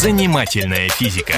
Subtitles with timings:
[0.00, 1.34] Занимательная физика.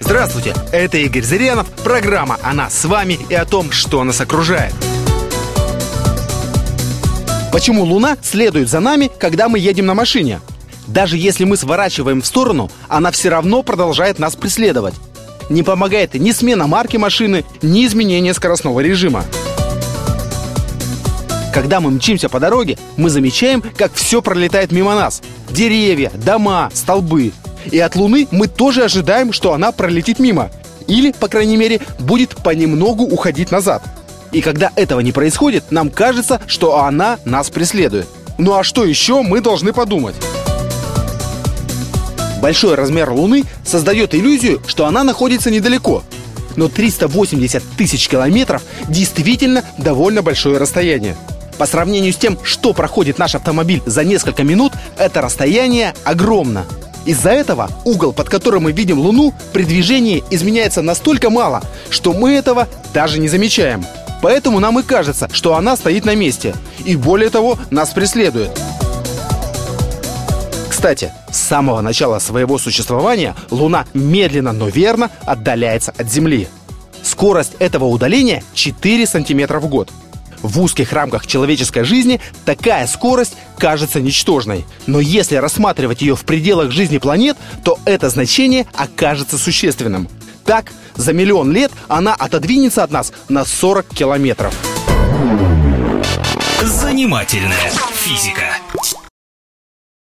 [0.00, 4.72] Здравствуйте, это Игорь Зырянов, программа о нас с вами и о том, что нас окружает.
[7.52, 10.40] Почему Луна следует за нами, когда мы едем на машине?
[10.86, 14.94] Даже если мы сворачиваем в сторону, она все равно продолжает нас преследовать.
[15.50, 19.26] Не помогает ни смена марки машины, ни изменение скоростного режима.
[21.54, 25.22] Когда мы мчимся по дороге, мы замечаем, как все пролетает мимо нас.
[25.50, 27.32] Деревья, дома, столбы.
[27.70, 30.50] И от Луны мы тоже ожидаем, что она пролетит мимо.
[30.88, 33.84] Или, по крайней мере, будет понемногу уходить назад.
[34.32, 38.08] И когда этого не происходит, нам кажется, что она нас преследует.
[38.36, 40.16] Ну а что еще мы должны подумать?
[42.42, 46.02] Большой размер Луны создает иллюзию, что она находится недалеко.
[46.56, 51.14] Но 380 тысяч километров действительно довольно большое расстояние.
[51.58, 56.64] По сравнению с тем, что проходит наш автомобиль за несколько минут, это расстояние огромно.
[57.06, 62.32] Из-за этого угол, под которым мы видим Луну, при движении изменяется настолько мало, что мы
[62.32, 63.84] этого даже не замечаем.
[64.22, 66.54] Поэтому нам и кажется, что она стоит на месте.
[66.84, 68.50] И более того, нас преследует.
[70.70, 76.48] Кстати, с самого начала своего существования Луна медленно, но верно отдаляется от Земли.
[77.02, 79.90] Скорость этого удаления 4 сантиметра в год–
[80.44, 84.64] в узких рамках человеческой жизни такая скорость кажется ничтожной.
[84.86, 90.08] Но если рассматривать ее в пределах жизни планет, то это значение окажется существенным.
[90.44, 94.54] Так, за миллион лет она отодвинется от нас на 40 километров.
[96.62, 98.58] Занимательная физика.